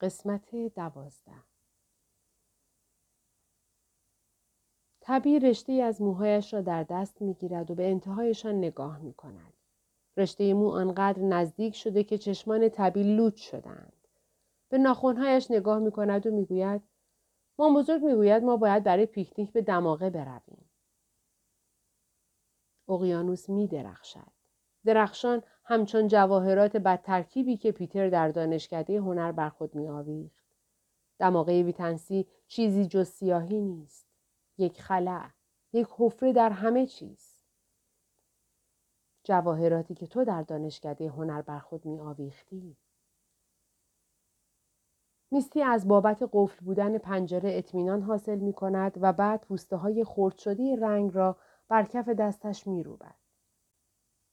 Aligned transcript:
قسمت 0.00 0.54
دوازده 0.54 1.44
طبیعی 5.00 5.40
رشته 5.40 5.72
از 5.72 6.02
موهایش 6.02 6.54
را 6.54 6.60
در 6.60 6.82
دست 6.82 7.22
می 7.22 7.34
گیرد 7.34 7.70
و 7.70 7.74
به 7.74 7.90
انتهایشان 7.90 8.58
نگاه 8.58 8.98
می 8.98 9.14
کند. 9.14 9.52
رشته 10.16 10.54
مو 10.54 10.70
آنقدر 10.70 11.22
نزدیک 11.22 11.76
شده 11.76 12.04
که 12.04 12.18
چشمان 12.18 12.68
طبی 12.68 13.16
لوچ 13.16 13.50
شدند. 13.50 14.06
به 14.68 14.78
ناخونهایش 14.78 15.50
نگاه 15.50 15.78
می 15.78 15.90
کند 15.90 16.26
و 16.26 16.30
می 16.30 16.44
گوید 16.44 16.82
ما 17.58 17.74
بزرگ 17.74 18.04
می 18.04 18.14
گوید 18.14 18.42
ما 18.42 18.56
باید 18.56 18.84
برای 18.84 19.06
پیکنیک 19.06 19.52
به 19.52 19.62
دماغه 19.62 20.10
برویم. 20.10 20.70
اقیانوس 22.88 23.48
می 23.48 23.66
درخشد. 23.66 24.32
درخشان 24.84 25.42
همچون 25.70 26.08
جواهرات 26.08 26.76
بدترکیبی 26.76 27.56
که 27.56 27.72
پیتر 27.72 28.08
در 28.08 28.28
دانشکده 28.28 28.98
هنر 28.98 29.32
بر 29.32 29.48
خود 29.48 29.74
می 29.74 29.88
آویخت. 29.88 30.44
دماغه 31.18 31.62
ویتنسی 31.62 32.26
چیزی 32.46 32.86
جز 32.86 33.08
سیاهی 33.08 33.60
نیست. 33.60 34.06
یک 34.58 34.82
خلع، 34.82 35.28
یک 35.72 35.86
حفره 35.98 36.32
در 36.32 36.50
همه 36.50 36.86
چیز. 36.86 37.40
جواهراتی 39.24 39.94
که 39.94 40.06
تو 40.06 40.24
در 40.24 40.42
دانشکده 40.42 41.08
هنر 41.08 41.42
بر 41.42 41.58
خود 41.58 41.86
می 41.86 42.00
آویختی. 42.00 42.76
میستی 45.30 45.62
از 45.62 45.88
بابت 45.88 46.28
قفل 46.32 46.64
بودن 46.64 46.98
پنجره 46.98 47.52
اطمینان 47.58 48.02
حاصل 48.02 48.38
می 48.38 48.52
کند 48.52 48.98
و 49.00 49.12
بعد 49.12 49.40
پوسته 49.40 49.76
های 49.76 50.04
خرد 50.04 50.38
شده 50.38 50.76
رنگ 50.76 51.14
را 51.14 51.36
بر 51.68 51.84
کف 51.84 52.08
دستش 52.08 52.66
می 52.66 52.82
روبد. 52.82 53.19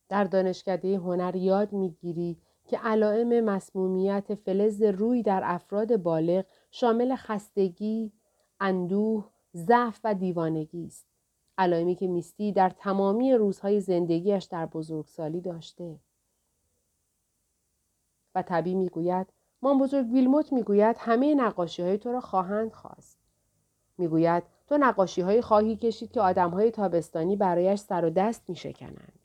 در 0.09 0.23
دانشکده 0.23 0.97
هنر 0.97 1.35
یاد 1.35 1.73
می‌گیری 1.73 2.37
که 2.67 2.77
علائم 2.77 3.39
مسمومیت 3.43 4.35
فلز 4.35 4.81
روی 4.81 5.23
در 5.23 5.41
افراد 5.43 5.97
بالغ 5.97 6.45
شامل 6.71 7.15
خستگی، 7.15 8.11
اندوه، 8.59 9.29
ضعف 9.55 9.99
و 10.03 10.13
دیوانگی 10.13 10.85
است. 10.85 11.07
علائمی 11.57 11.95
که 11.95 12.07
میستی 12.07 12.51
در 12.51 12.69
تمامی 12.69 13.33
روزهای 13.33 13.79
زندگیش 13.79 14.43
در 14.43 14.65
بزرگسالی 14.65 15.41
داشته. 15.41 15.99
و 18.35 18.41
طبی 18.41 18.75
می‌گوید 18.75 19.27
مان 19.61 19.79
بزرگ 19.79 20.11
ویلموت 20.11 20.53
می‌گوید 20.53 20.95
همه 20.99 21.35
نقاشی 21.35 21.81
های 21.81 21.97
تو 21.97 22.11
را 22.11 22.21
خواهند 22.21 22.73
خواست. 22.73 23.17
می‌گوید 23.97 24.43
تو 24.67 24.77
نقاشی 24.77 25.21
های 25.21 25.41
خواهی 25.41 25.75
کشید 25.75 26.11
که 26.11 26.21
آدم 26.21 26.49
های 26.49 26.71
تابستانی 26.71 27.35
برایش 27.35 27.79
سر 27.79 28.05
و 28.05 28.09
دست 28.09 28.49
می 28.49 28.55
شکنند. 28.55 29.16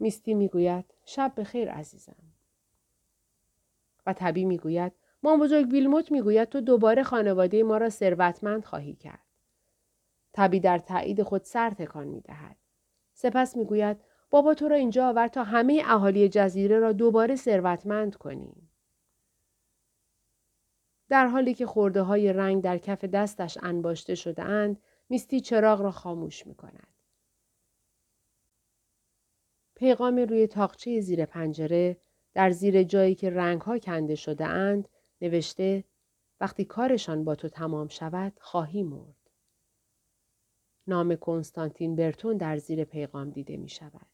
میستی 0.00 0.34
می‌گوید 0.34 0.84
شب 1.04 1.32
به 1.34 1.44
خیر 1.44 1.70
عزیزم. 1.70 2.16
و 4.06 4.12
طبی 4.12 4.44
می‌گوید 4.44 4.92
ما 5.22 5.36
بزرگ 5.36 5.68
ویلموت 5.72 6.12
می‌گوید 6.12 6.48
تو 6.48 6.60
دوباره 6.60 7.02
خانواده 7.02 7.62
ما 7.62 7.76
را 7.76 7.88
ثروتمند 7.88 8.64
خواهی 8.64 8.94
کرد. 8.94 9.24
طبی 10.32 10.60
در 10.60 10.78
تایید 10.78 11.22
خود 11.22 11.44
سر 11.44 11.70
تکان 11.70 12.06
می‌دهد. 12.08 12.56
سپس 13.14 13.56
می‌گوید 13.56 13.96
بابا 14.30 14.54
تو 14.54 14.68
را 14.68 14.76
اینجا 14.76 15.08
آورد 15.08 15.30
تا 15.30 15.44
همه 15.44 15.82
اهالی 15.86 16.28
جزیره 16.28 16.78
را 16.78 16.92
دوباره 16.92 17.36
ثروتمند 17.36 18.16
کنیم. 18.16 18.70
در 21.08 21.26
حالی 21.26 21.54
که 21.54 21.66
خورده 21.66 22.02
های 22.02 22.32
رنگ 22.32 22.62
در 22.62 22.78
کف 22.78 23.04
دستش 23.04 23.58
انباشته 23.62 24.14
شده 24.14 24.42
اند، 24.42 24.80
میستی 25.08 25.40
چراغ 25.40 25.80
را 25.80 25.90
خاموش 25.90 26.46
می 26.46 26.54
کند. 26.54 26.88
پیغام 29.80 30.16
روی 30.16 30.46
تاقچه 30.46 31.00
زیر 31.00 31.24
پنجره 31.24 31.96
در 32.34 32.50
زیر 32.50 32.82
جایی 32.82 33.14
که 33.14 33.30
رنگها 33.30 33.78
کنده 33.78 34.14
شده 34.14 34.46
اند 34.46 34.88
نوشته 35.20 35.84
وقتی 36.40 36.64
کارشان 36.64 37.24
با 37.24 37.34
تو 37.34 37.48
تمام 37.48 37.88
شود 37.88 38.32
خواهی 38.40 38.82
مرد. 38.82 39.30
نام 40.86 41.16
کنستانتین 41.16 41.96
برتون 41.96 42.36
در 42.36 42.56
زیر 42.56 42.84
پیغام 42.84 43.30
دیده 43.30 43.56
می 43.56 43.68
شود. 43.68 44.06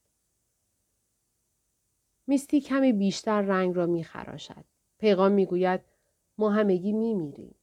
میستی 2.27 2.61
کمی 2.61 2.93
بیشتر 2.93 3.41
رنگ 3.41 3.75
را 3.75 3.85
می 3.85 4.03
خراشد. 4.03 4.65
پیغام 4.97 5.31
می 5.31 5.45
گوید 5.45 5.81
ما 6.37 6.49
همگی 6.49 6.93
می 6.93 7.13
میریم. 7.13 7.55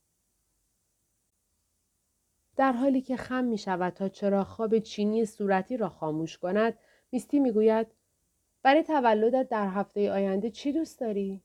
در 2.57 2.73
حالی 2.73 3.01
که 3.01 3.17
خم 3.17 3.45
می 3.45 3.59
شود 3.59 3.93
تا 3.93 4.09
چرا 4.09 4.45
خواب 4.45 4.79
چینی 4.79 5.27
صورتی 5.27 5.77
را 5.77 5.89
خاموش 5.89 6.39
کند 6.39 6.79
میستی 7.15 7.41
می‌گوید 7.41 7.87
برای 8.63 8.83
تولدت 8.83 9.49
در 9.49 9.69
هفته 9.69 10.13
آینده 10.13 10.51
چی 10.51 10.73
دوست 10.73 11.01
داری؟ 11.01 11.43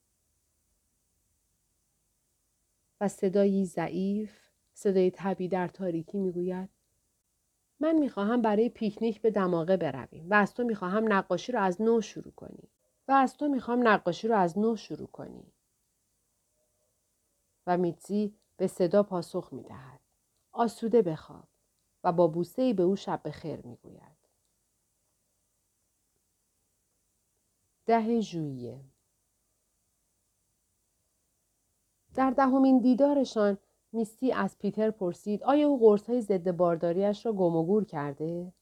و 3.01 3.07
صدایی 3.07 3.65
ضعیف 3.65 4.39
صدای 4.73 5.11
طبی 5.11 5.47
در 5.47 5.67
تاریکی 5.67 6.17
می‌گوید 6.17 6.69
من 7.79 7.95
می‌خواهم 7.95 8.41
برای 8.41 8.69
پیکنیک 8.69 9.21
به 9.21 9.31
دماغه 9.31 9.77
برویم 9.77 10.29
و 10.29 10.33
از 10.33 10.53
تو 10.53 10.63
می‌خواهم 10.63 11.13
نقاشی 11.13 11.51
رو 11.51 11.59
از 11.61 11.81
نو 11.81 12.01
شروع 12.01 12.33
کنی. 12.33 12.69
و 13.07 13.11
از 13.11 13.37
تو 13.37 13.47
می‌خوام 13.47 13.87
نقاشی 13.87 14.27
رو 14.27 14.35
از 14.35 14.57
نو 14.57 14.75
شروع 14.75 15.07
کنی. 15.07 15.53
و 17.67 17.77
میتزی 17.77 18.35
به 18.57 18.67
صدا 18.67 19.03
پاسخ 19.03 19.49
می‌دهد 19.51 19.99
آسوده 20.51 21.01
بخواب 21.01 21.47
و 22.03 22.11
با 22.11 22.27
بوسه 22.27 22.73
به 22.73 22.83
او 22.83 22.95
شب 22.95 23.23
به 23.23 23.31
خیر 23.31 23.59
می‌گوید. 23.61 24.18
ده 27.89 28.21
ژوئیه 28.21 28.79
در 32.15 32.31
دهمین 32.31 32.79
دیدارشان 32.79 33.57
میستی 33.91 34.31
از 34.31 34.59
پیتر 34.59 34.91
پرسید 34.91 35.43
آیا 35.43 35.67
او 35.67 35.79
قرص 35.79 36.09
های 36.09 36.21
ضد 36.21 36.51
بارداریش 36.51 37.25
را 37.25 37.33
گم 37.33 37.55
و 37.55 37.63
گور 37.63 37.85
کرده؟ 37.85 38.53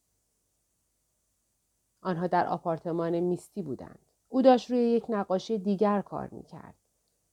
آنها 2.01 2.27
در 2.27 2.47
آپارتمان 2.47 3.19
میستی 3.19 3.61
بودند. 3.61 3.99
او 4.29 4.41
داشت 4.41 4.71
روی 4.71 4.79
یک 4.79 5.05
نقاشی 5.09 5.57
دیگر 5.57 6.01
کار 6.01 6.29
می‌کرد. 6.31 6.75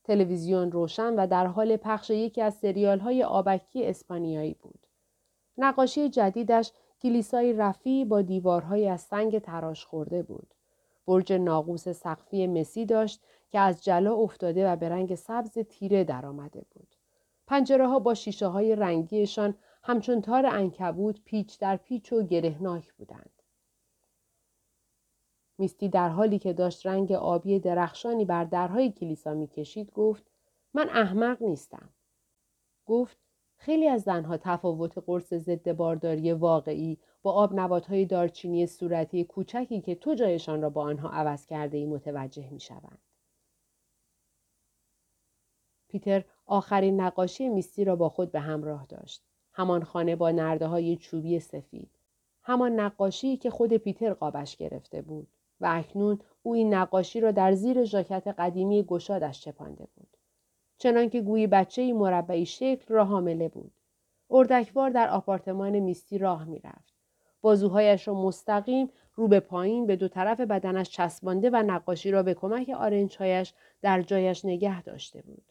تلویزیون 0.05 0.73
روشن 0.73 1.15
و 1.15 1.27
در 1.27 1.47
حال 1.47 1.77
پخش 1.77 2.11
یکی 2.11 2.43
از 2.43 2.55
سریال 2.55 2.99
های 2.99 3.25
آبکی 3.25 3.87
اسپانیایی 3.87 4.55
بود. 4.55 4.87
نقاشی 5.59 6.09
جدیدش 6.09 6.73
کلیسای 7.03 7.53
رفی 7.53 8.05
با 8.05 8.23
دیوارهای 8.23 8.89
از 8.89 9.01
سنگ 9.01 9.39
تراش 9.39 9.85
خورده 9.85 10.23
بود. 10.23 10.55
برج 11.07 11.33
ناقوس 11.33 11.89
سقفی 11.89 12.47
مسی 12.47 12.87
داشت 12.87 13.23
که 13.51 13.59
از 13.59 13.85
جلا 13.85 14.15
افتاده 14.15 14.73
و 14.73 14.77
به 14.77 14.89
رنگ 14.89 15.15
سبز 15.15 15.59
تیره 15.59 16.05
درآمده 16.05 16.65
بود. 16.71 16.97
پنجره 17.47 17.89
ها 17.89 17.99
با 17.99 18.15
شیشه 18.15 18.47
های 18.47 18.77
رنگیشان 18.77 19.55
همچون 19.83 20.21
تار 20.23 20.47
انکبود 20.47 21.25
پیچ 21.25 21.59
در 21.59 21.77
پیچ 21.77 22.13
و 22.13 22.23
گرهناک 22.23 22.93
بودند. 22.93 23.43
میستی 25.59 25.89
در 25.89 26.09
حالی 26.09 26.39
که 26.39 26.53
داشت 26.53 26.87
رنگ 26.87 27.13
آبی 27.13 27.61
درخشانی 27.61 28.25
بر 28.25 28.45
درهای 28.45 28.93
کلیسا 28.93 29.35
می‌کشید 29.35 29.93
گفت 29.93 30.25
من 30.75 30.89
احمق 30.89 31.43
نیستم. 31.43 31.89
گفت 32.87 33.24
خیلی 33.65 33.89
از 33.89 34.03
زنها 34.03 34.37
تفاوت 34.37 34.99
قرص 34.99 35.35
ضد 35.35 35.73
بارداری 35.73 36.33
واقعی 36.33 36.99
با 37.23 37.33
آب 37.33 37.59
های 37.59 38.05
دارچینی 38.05 38.67
صورتی 38.67 39.25
کوچکی 39.25 39.81
که 39.81 39.95
تو 39.95 40.15
جایشان 40.15 40.63
را 40.63 40.71
با 40.71 40.83
آنها 40.83 41.09
عوض 41.09 41.47
کرده 41.47 41.79
ای 41.79 41.87
متوجه 41.87 42.51
می 42.51 42.61
شوند. 42.61 42.99
پیتر 45.89 46.25
آخرین 46.47 47.01
نقاشی 47.01 47.49
میستی 47.49 47.85
را 47.85 47.97
با 47.97 48.09
خود 48.09 48.33
به 48.33 48.41
همراه 48.41 48.87
داشت. 48.87 49.23
همان 49.53 49.85
خانه 49.85 50.17
با 50.17 50.31
نرده 50.31 50.67
های 50.67 50.97
چوبی 50.97 51.41
سفید. 51.41 51.91
همان 52.43 52.81
نقاشی 52.81 53.37
که 53.37 53.51
خود 53.51 53.73
پیتر 53.73 54.13
قابش 54.13 54.57
گرفته 54.57 55.03
بود 55.03 55.29
و 55.61 55.67
اکنون 55.71 56.19
او 56.43 56.55
این 56.55 56.75
نقاشی 56.75 57.21
را 57.21 57.31
در 57.31 57.53
زیر 57.55 57.85
ژاکت 57.85 58.35
قدیمی 58.39 58.83
گشادش 58.83 59.41
چپانده 59.41 59.89
بود. 59.97 60.17
چنانکه 60.79 61.21
گویی 61.21 61.47
بچه 61.47 61.93
مربعی 61.93 62.47
شکل 62.47 62.95
را 62.95 63.05
حامله 63.05 63.49
بود. 63.49 63.73
اردکوار 64.31 64.91
در 64.91 65.09
آپارتمان 65.09 65.79
میستی 65.79 66.19
راه 66.19 66.45
می‌رفت. 66.45 66.95
بازوهایش 67.41 68.09
را 68.09 68.15
مستقیم 68.15 68.91
رو 69.15 69.29
به 69.29 69.41
پایین 69.41 69.87
به 69.87 69.97
دو 69.97 70.09
طرف 70.09 70.41
بدنش 70.41 70.91
چسبانده 70.91 71.51
و 71.51 71.57
نقاشی 71.57 72.11
را 72.11 72.23
به 72.23 72.35
کمک 72.35 72.69
آرنجهایش 72.69 73.55
در 73.83 74.03
جایش 74.03 74.45
نگه 74.45 74.83
داشته 74.83 75.23
بود. 75.23 75.45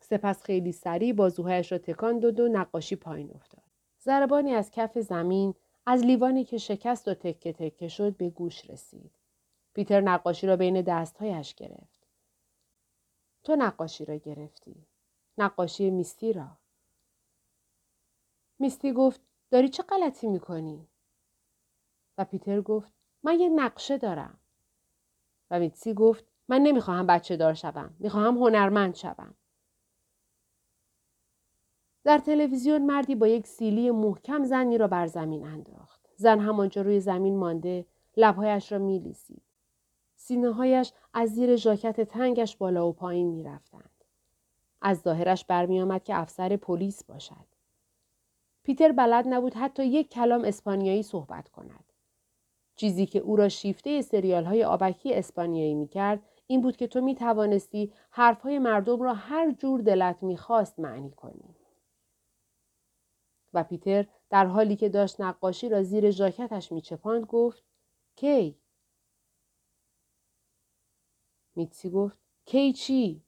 سپس 0.00 0.42
خیلی 0.42 0.72
سریع 0.72 1.12
بازوهایش 1.12 1.72
را 1.72 1.78
تکان 1.78 2.18
داد 2.18 2.40
و 2.40 2.48
نقاشی 2.48 2.96
پایین 2.96 3.30
افتاد. 3.34 3.62
ضربانی 4.02 4.52
از 4.52 4.70
کف 4.70 4.98
زمین 4.98 5.54
از 5.86 6.04
لیوانی 6.04 6.44
که 6.44 6.58
شکست 6.58 7.08
و 7.08 7.14
تکه 7.14 7.52
تکه 7.52 7.88
شد 7.88 8.16
به 8.16 8.30
گوش 8.30 8.70
رسید. 8.70 9.10
پیتر 9.74 10.00
نقاشی 10.00 10.46
را 10.46 10.56
بین 10.56 10.80
دستهایش 10.80 11.54
گرفت. 11.54 11.97
تو 13.48 13.56
نقاشی 13.56 14.04
را 14.04 14.16
گرفتی. 14.16 14.86
نقاشی 15.38 15.90
میستی 15.90 16.32
را. 16.32 16.48
میستی 18.58 18.92
گفت 18.92 19.20
داری 19.50 19.68
چه 19.68 19.82
غلطی 19.82 20.28
می‌کنی؟ 20.28 20.88
و 22.18 22.24
پیتر 22.24 22.60
گفت 22.60 22.92
من 23.22 23.40
یه 23.40 23.48
نقشه 23.48 23.98
دارم. 23.98 24.40
و 25.50 25.58
میتسی 25.58 25.94
گفت 25.94 26.24
من 26.48 26.60
نمی‌خواهم 26.60 27.06
بچه 27.06 27.36
دار 27.36 27.54
شوم. 27.54 27.96
می‌خواهم 27.98 28.38
هنرمند 28.38 28.94
شوم. 28.94 29.34
در 32.04 32.18
تلویزیون 32.18 32.86
مردی 32.86 33.14
با 33.14 33.28
یک 33.28 33.46
سیلی 33.46 33.90
محکم 33.90 34.44
زنی 34.44 34.78
را 34.78 34.88
بر 34.88 35.06
زمین 35.06 35.46
انداخت. 35.46 36.08
زن 36.16 36.40
همانجا 36.40 36.82
روی 36.82 37.00
زمین 37.00 37.36
مانده 37.36 37.86
لبهایش 38.16 38.72
را 38.72 38.78
میلیسید. 38.78 39.42
سینه 40.28 40.52
هایش 40.52 40.92
از 41.14 41.30
زیر 41.30 41.56
ژاکت 41.56 42.00
تنگش 42.00 42.56
بالا 42.56 42.88
و 42.88 42.92
پایین 42.92 43.28
می‌رفتند. 43.28 44.04
از 44.82 45.00
ظاهرش 45.00 45.44
برمیآمد 45.44 46.04
که 46.04 46.16
افسر 46.16 46.56
پلیس 46.56 47.04
باشد. 47.04 47.46
پیتر 48.62 48.92
بلد 48.92 49.24
نبود 49.28 49.54
حتی 49.54 49.84
یک 49.84 50.10
کلام 50.10 50.44
اسپانیایی 50.44 51.02
صحبت 51.02 51.48
کند. 51.48 51.84
چیزی 52.76 53.06
که 53.06 53.18
او 53.18 53.36
را 53.36 53.48
شیفته 53.48 54.02
سریال 54.02 54.44
های 54.44 54.64
آبکی 54.64 55.14
اسپانیایی 55.14 55.74
می 55.74 55.88
کرد 55.88 56.22
این 56.46 56.60
بود 56.60 56.76
که 56.76 56.86
تو 56.86 57.00
می 57.00 57.14
توانستی 57.14 57.92
حرف 58.10 58.42
های 58.42 58.58
مردم 58.58 59.02
را 59.02 59.14
هر 59.14 59.50
جور 59.50 59.80
دلت 59.80 60.22
می 60.22 60.36
خواست 60.36 60.78
معنی 60.78 61.10
کنی. 61.10 61.54
و 63.54 63.64
پیتر 63.64 64.06
در 64.30 64.46
حالی 64.46 64.76
که 64.76 64.88
داشت 64.88 65.20
نقاشی 65.20 65.68
را 65.68 65.82
زیر 65.82 66.10
ژاکتش 66.10 66.72
می 66.72 66.80
چپاند 66.80 67.26
گفت 67.26 67.64
کی؟ 68.16 68.58
میتسی 71.58 71.90
گفت 71.90 72.18
کی 72.44 72.72
چی؟ 72.72 73.22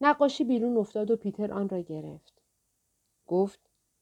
نقاشی 0.00 0.44
بیرون 0.44 0.76
افتاد 0.76 1.10
و 1.10 1.16
پیتر 1.16 1.52
آن 1.52 1.68
را 1.68 1.80
گرفت. 1.80 2.42
گفت 3.26 3.60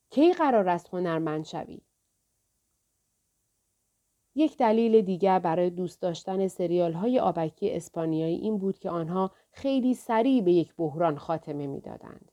کی 0.09 0.33
قرار 0.33 0.69
است 0.69 0.89
هنرمند 0.93 1.45
شوی؟ 1.45 1.81
یک 4.35 4.57
دلیل 4.57 5.01
دیگر 5.01 5.39
برای 5.39 5.69
دوست 5.69 6.01
داشتن 6.01 6.47
سریال 6.47 6.93
های 6.93 7.19
آبکی 7.19 7.71
اسپانیایی 7.71 8.35
این 8.35 8.57
بود 8.57 8.79
که 8.79 8.89
آنها 8.89 9.31
خیلی 9.51 9.93
سریع 9.93 10.41
به 10.41 10.51
یک 10.51 10.75
بحران 10.75 11.17
خاتمه 11.17 11.67
می‌دادند. 11.67 12.31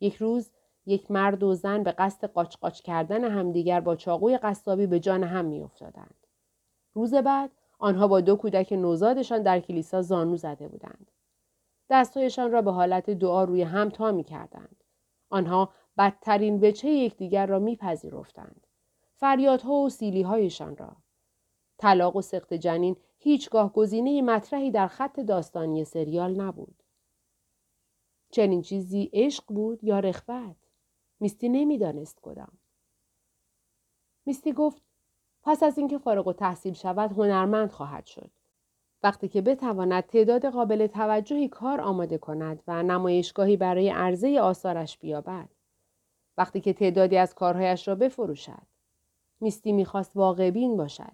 یک 0.00 0.16
روز 0.16 0.50
یک 0.86 1.10
مرد 1.10 1.42
و 1.42 1.54
زن 1.54 1.82
به 1.82 1.92
قصد 1.92 2.24
قاچ 2.24 2.56
قاچ 2.56 2.80
کردن 2.80 3.24
همدیگر 3.24 3.80
با 3.80 3.96
چاقوی 3.96 4.38
قصابی 4.38 4.86
به 4.86 5.00
جان 5.00 5.24
هم 5.24 5.44
میافتادند. 5.44 6.26
روز 6.94 7.14
بعد 7.14 7.50
آنها 7.78 8.08
با 8.08 8.20
دو 8.20 8.36
کودک 8.36 8.72
نوزادشان 8.72 9.42
در 9.42 9.60
کلیسا 9.60 10.02
زانو 10.02 10.36
زده 10.36 10.68
بودند. 10.68 11.10
دستهایشان 11.90 12.50
را 12.50 12.62
به 12.62 12.72
حالت 12.72 13.10
دعا 13.10 13.44
روی 13.44 13.62
هم 13.62 13.88
تا 13.88 14.12
می 14.12 14.24
کردند. 14.24 14.84
آنها 15.30 15.72
بدترین 15.98 16.60
وچه 16.60 16.90
یکدیگر 16.90 17.46
را 17.46 17.58
میپذیرفتند. 17.58 18.66
فریادها 19.16 19.74
و 19.74 19.88
سیلیهایشان 19.88 20.76
را. 20.76 20.96
طلاق 21.78 22.16
و 22.16 22.22
سخت 22.22 22.54
جنین 22.54 22.96
هیچگاه 23.18 23.72
گزینه 23.72 24.22
مطرحی 24.22 24.70
در 24.70 24.86
خط 24.86 25.20
داستانی 25.20 25.84
سریال 25.84 26.40
نبود. 26.40 26.82
چنین 28.30 28.62
چیزی 28.62 29.10
عشق 29.12 29.44
بود 29.48 29.84
یا 29.84 30.00
رخوت؟ 30.00 30.56
میستی 31.20 31.48
نمی‌دانست 31.48 32.18
کدام. 32.22 32.58
میستی 34.26 34.52
گفت 34.52 34.82
پس 35.48 35.62
از 35.62 35.78
اینکه 35.78 35.98
فارغ 35.98 36.26
و 36.28 36.32
تحصیل 36.32 36.72
شود 36.72 37.12
هنرمند 37.12 37.70
خواهد 37.70 38.06
شد. 38.06 38.30
وقتی 39.02 39.28
که 39.28 39.40
بتواند 39.40 40.06
تعداد 40.06 40.46
قابل 40.46 40.86
توجهی 40.86 41.48
کار 41.48 41.80
آماده 41.80 42.18
کند 42.18 42.62
و 42.66 42.82
نمایشگاهی 42.82 43.56
برای 43.56 43.90
عرضه 43.90 44.40
آثارش 44.40 44.98
بیابد. 44.98 45.48
وقتی 46.38 46.60
که 46.60 46.72
تعدادی 46.72 47.16
از 47.16 47.34
کارهایش 47.34 47.88
را 47.88 47.94
بفروشد. 47.94 48.66
میستی 49.40 49.72
می‌خواست 49.72 50.12
واقع 50.14 50.50
بین 50.50 50.76
باشد. 50.76 51.12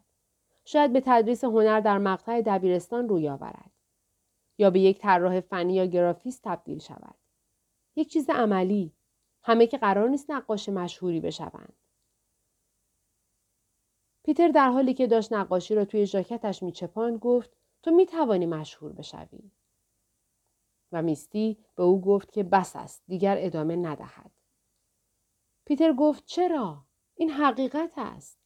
شاید 0.64 0.92
به 0.92 1.02
تدریس 1.06 1.44
هنر 1.44 1.80
در 1.80 1.98
مقطع 1.98 2.40
دبیرستان 2.40 3.08
روی 3.08 3.28
آورد. 3.28 3.70
یا 4.58 4.70
به 4.70 4.80
یک 4.80 4.98
طراح 4.98 5.40
فنی 5.40 5.74
یا 5.74 5.86
گرافیست 5.86 6.40
تبدیل 6.44 6.78
شود. 6.78 7.14
یک 7.96 8.08
چیز 8.08 8.30
عملی. 8.30 8.92
همه 9.42 9.66
که 9.66 9.78
قرار 9.78 10.08
نیست 10.08 10.30
نقاش 10.30 10.68
مشهوری 10.68 11.20
بشوند. 11.20 11.83
پیتر 14.24 14.48
در 14.48 14.70
حالی 14.70 14.94
که 14.94 15.06
داشت 15.06 15.32
نقاشی 15.32 15.74
را 15.74 15.84
توی 15.84 16.06
ژاکتش 16.06 16.62
میچپاند 16.62 17.18
گفت 17.18 17.50
تو 17.82 17.90
می‌توانی 17.90 18.46
مشهور 18.46 18.92
بشوی. 18.92 19.50
و 20.92 21.02
میستی 21.02 21.58
به 21.74 21.82
او 21.82 22.00
گفت 22.00 22.32
که 22.32 22.42
بس 22.42 22.76
است 22.76 23.02
دیگر 23.06 23.36
ادامه 23.38 23.76
ندهد. 23.76 24.30
پیتر 25.64 25.92
گفت 25.92 26.24
چرا؟ 26.26 26.84
این 27.14 27.30
حقیقت 27.30 27.92
است. 27.96 28.38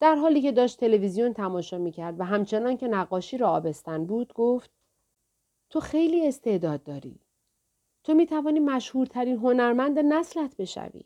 در 0.00 0.14
حالی 0.14 0.42
که 0.42 0.52
داشت 0.52 0.80
تلویزیون 0.80 1.32
تماشا 1.32 1.78
می‌کرد 1.78 2.20
و 2.20 2.24
همچنان 2.24 2.76
که 2.76 2.88
نقاشی 2.88 3.38
را 3.38 3.48
آبستن 3.48 4.06
بود 4.06 4.32
گفت 4.32 4.70
تو 5.70 5.80
خیلی 5.80 6.28
استعداد 6.28 6.82
داری. 6.82 7.20
تو 8.04 8.14
می 8.14 8.26
توانی 8.26 8.60
مشهورترین 8.60 9.36
هنرمند 9.36 9.98
نسلت 9.98 10.56
بشوی. 10.56 11.04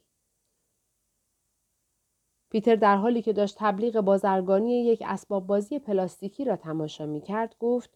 پیتر 2.56 2.76
در 2.76 2.96
حالی 2.96 3.22
که 3.22 3.32
داشت 3.32 3.56
تبلیغ 3.58 4.00
بازرگانی 4.00 4.84
یک 4.84 5.02
اسباب 5.06 5.46
بازی 5.46 5.78
پلاستیکی 5.78 6.44
را 6.44 6.56
تماشا 6.56 7.06
می 7.06 7.20
کرد 7.20 7.56
گفت 7.60 7.90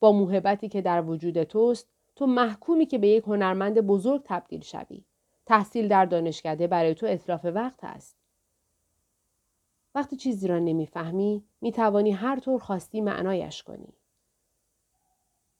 با 0.00 0.12
موهبتی 0.12 0.68
که 0.68 0.82
در 0.82 1.02
وجود 1.02 1.42
توست 1.42 1.88
تو 2.16 2.26
محکومی 2.26 2.86
که 2.86 2.98
به 2.98 3.08
یک 3.08 3.24
هنرمند 3.24 3.80
بزرگ 3.80 4.22
تبدیل 4.24 4.60
شوی. 4.60 5.04
تحصیل 5.46 5.88
در 5.88 6.04
دانشکده 6.04 6.66
برای 6.66 6.94
تو 6.94 7.06
اطلاف 7.06 7.44
وقت 7.44 7.84
است. 7.84 8.16
وقتی 9.94 10.16
چیزی 10.16 10.48
را 10.48 10.58
نمی‌فهمی 10.58 11.44
می 11.60 11.72
توانی 11.72 12.10
هر 12.10 12.40
طور 12.40 12.58
خواستی 12.58 13.00
معنایش 13.00 13.62
کنی. 13.62 13.94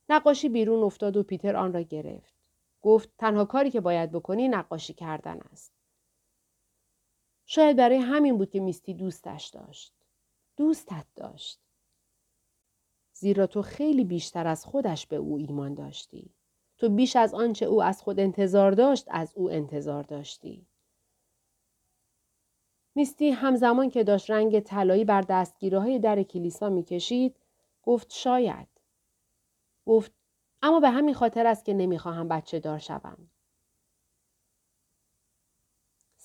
نقاشی 0.09 0.49
بیرون 0.49 0.83
افتاد 0.83 1.17
و 1.17 1.23
پیتر 1.23 1.57
آن 1.57 1.73
را 1.73 1.81
گرفت. 1.81 2.35
گفت 2.83 3.09
تنها 3.19 3.45
کاری 3.45 3.71
که 3.71 3.81
باید 3.81 4.13
بکنی 4.13 4.49
نقاشی 4.49 4.93
کردن 4.95 5.41
است. 5.53 5.74
شاید 7.47 7.77
برای 7.77 7.99
همین 7.99 8.39
بود 8.39 8.51
که 8.51 8.61
میستی 8.61 8.95
دوستش 8.95 9.47
داشت. 9.47 9.95
دوستت 10.57 11.07
داشت. 11.17 11.61
زیرا 13.13 13.47
تو 13.47 13.63
خیلی 13.63 14.05
بیشتر 14.05 14.47
از 14.47 14.65
خودش 14.65 15.07
به 15.07 15.17
او 15.17 15.37
ایمان 15.39 15.75
داشتی. 15.75 16.31
تو 16.79 16.89
بیش 16.89 17.17
از 17.17 17.35
آنچه 17.35 17.67
او 17.67 17.83
از 17.83 18.03
خود 18.03 18.21
انتظار 18.21 18.73
داشت 18.73 19.07
از 19.11 19.33
او 19.37 19.51
انتظار 19.51 20.03
داشتی. 20.03 20.67
میستی 22.95 23.31
همزمان 23.31 23.91
که 23.91 24.05
داشت 24.05 24.31
رنگ 24.31 24.61
طلایی 24.61 25.05
بر 25.05 25.21
دستگیره 25.21 25.79
های 25.79 25.99
در 25.99 26.23
کلیسا 26.23 26.69
می‌کشید 26.69 27.37
گفت 27.83 28.13
شاید. 28.13 28.69
گفت 29.87 30.13
اما 30.63 30.81
به 30.81 30.91
همین 30.91 31.15
خاطر 31.15 31.47
است 31.47 31.65
که 31.65 31.75
نمی‌خواهم 31.75 32.29
بچه 32.29 32.61
دار 32.61 32.79
شوم. 32.79 33.31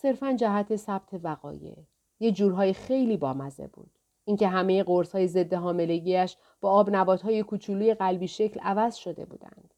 صرفا 0.01 0.33
جهت 0.33 0.75
ثبت 0.75 1.09
وقایع. 1.23 1.75
یه 2.19 2.31
جورهایی 2.31 2.73
خیلی 2.73 3.17
بامزه 3.17 3.67
بود. 3.67 3.99
اینکه 4.25 4.47
همه 4.47 4.83
قرص 4.83 5.11
های 5.11 5.27
ضد 5.27 5.53
حاملگیش 5.53 6.37
با 6.61 6.71
آب 6.71 6.89
نبات 6.91 7.21
های 7.21 7.43
کوچولوی 7.43 7.93
قلبی 7.93 8.27
شکل 8.27 8.59
عوض 8.59 8.95
شده 8.95 9.25
بودند. 9.25 9.73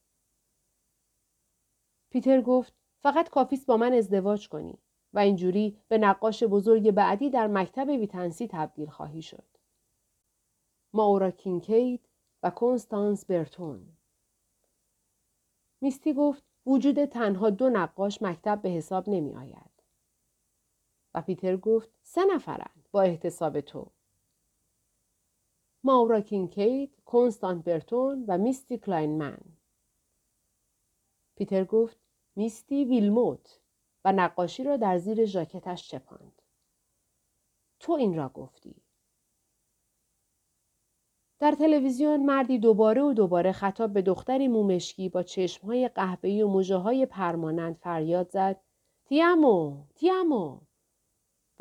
پیتر 2.10 2.42
گفت 2.42 2.74
فقط 3.00 3.30
کافیست 3.30 3.66
با 3.66 3.78
من 3.78 3.94
ازدواج 3.94 4.50
کنی 4.50 4.78
و 5.14 5.20
اینجوری 5.20 5.78
به 5.88 5.98
نقاش 5.98 6.44
بزرگ 6.44 6.92
بعدی 6.92 7.30
در 7.30 7.48
مکتب 7.48 7.88
ویتنسی 7.88 8.48
تبدیل 8.48 8.90
خواهی 8.90 9.22
شد. 9.22 9.48
ماورا 10.94 11.32
کینکید 11.32 12.10
و 12.44 12.50
کنستانس 12.50 13.26
برتون 13.26 13.98
میستی 15.82 16.14
گفت 16.14 16.44
وجود 16.66 17.06
تنها 17.06 17.50
دو 17.50 17.70
نقاش 17.70 18.22
مکتب 18.22 18.62
به 18.62 18.70
حساب 18.70 19.10
نمی 19.10 19.36
آید. 19.36 19.71
و 21.14 21.22
پیتر 21.22 21.58
گفت 21.58 21.90
سه 22.02 22.26
نفرند 22.26 22.88
با 22.92 23.02
احتساب 23.02 23.62
تو. 23.62 23.92
ماورا 25.84 26.22
کینکید، 26.22 27.02
کنستانت 27.06 27.64
برتون 27.64 28.26
و 28.28 28.38
میستی 28.38 28.78
کلاینمن. 28.78 29.38
پیتر 31.36 31.64
گفت 31.64 31.98
میستی 32.36 32.86
ویلموت 32.86 33.60
و 34.06 34.12
نقاشی 34.12 34.64
را 34.64 34.78
در 34.78 34.98
زیر 34.98 35.26
ژاکتش 35.26 35.90
چپاند. 35.90 36.42
تو 37.80 37.94
این 37.94 38.16
را 38.16 38.30
گفتی. 38.30 38.76
در 41.40 41.52
تلویزیون 41.52 42.26
مردی 42.26 42.60
دوباره 42.60 43.02
و 43.02 43.14
دوباره 43.14 43.52
خطاب 43.52 43.94
به 43.94 44.02
دختری 44.02 44.48
مومشکی 44.48 45.10
با 45.10 45.24
چشمهای 45.24 45.88
قهوه‌ای 45.88 46.42
و 46.42 46.48
موجه 46.48 47.06
پرمانند 47.06 47.76
فریاد 47.76 48.30
زد 48.30 48.62
تیامو 49.06 49.84
تیامو 49.96 50.60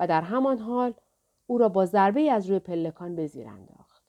و 0.00 0.07
در 0.07 0.23
همان 0.23 0.59
حال 0.59 0.95
او 1.47 1.59
را 1.59 1.69
با 1.69 1.87
ضربه 1.87 2.33
از 2.33 2.47
روی 2.47 2.59
پلکان 2.59 3.16
به 3.16 3.26
زیر 3.26 3.49
انداخت. 3.49 4.02